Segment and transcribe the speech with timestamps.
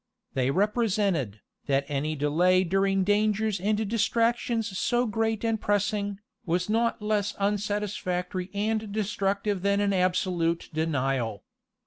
[0.33, 7.03] They represented, that any delay during dangers and distractions so great and pressing, was not
[7.03, 11.43] less unsatisfactory and destructive than an absolute denial.